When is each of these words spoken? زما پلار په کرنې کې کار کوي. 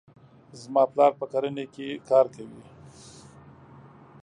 زما 0.61 0.83
پلار 0.91 1.11
په 1.19 1.25
کرنې 1.31 1.65
کې 1.73 1.87
کار 2.09 2.25
کوي. 2.35 2.63